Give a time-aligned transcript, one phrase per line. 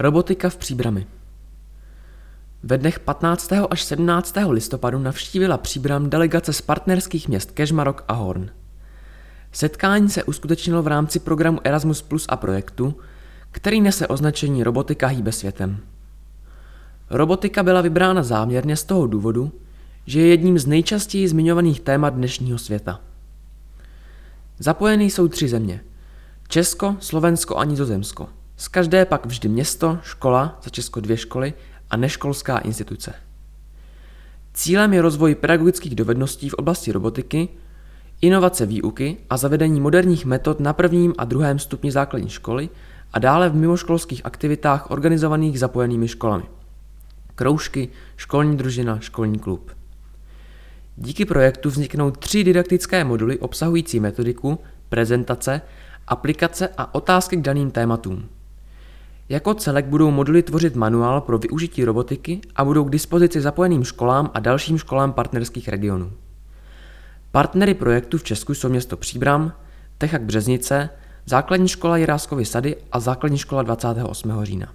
[0.00, 1.06] Robotika v Příbrami
[2.62, 3.52] Ve dnech 15.
[3.70, 4.34] až 17.
[4.48, 8.50] listopadu navštívila Příbram delegace z partnerských měst Kežmarok a Horn.
[9.52, 12.94] Setkání se uskutečnilo v rámci programu Erasmus Plus a projektu,
[13.50, 15.78] který nese označení Robotika hýbe světem.
[17.10, 19.52] Robotika byla vybrána záměrně z toho důvodu,
[20.06, 23.00] že je jedním z nejčastěji zmiňovaných témat dnešního světa.
[24.58, 25.80] Zapojený jsou tři země.
[26.48, 28.39] Česko, Slovensko a Nizozemsko.
[28.60, 31.54] Z každé pak vždy město, škola, za Česko dvě školy
[31.90, 33.14] a neškolská instituce.
[34.54, 37.48] Cílem je rozvoj pedagogických dovedností v oblasti robotiky,
[38.20, 42.68] inovace výuky a zavedení moderních metod na prvním a druhém stupni základní školy
[43.12, 46.44] a dále v mimoškolských aktivitách organizovaných zapojenými školami.
[47.34, 49.70] Kroužky, školní družina, školní klub.
[50.96, 54.58] Díky projektu vzniknou tři didaktické moduly obsahující metodiku,
[54.88, 55.62] prezentace,
[56.08, 58.28] aplikace a otázky k daným tématům.
[59.30, 64.30] Jako celek budou moduly tvořit manuál pro využití robotiky a budou k dispozici zapojeným školám
[64.34, 66.12] a dalším školám partnerských regionů.
[67.30, 69.52] Partnery projektu v Česku jsou město Příbram,
[69.98, 70.90] Techak Březnice,
[71.26, 74.44] Základní škola Jiráskovy sady a Základní škola 28.
[74.44, 74.72] října.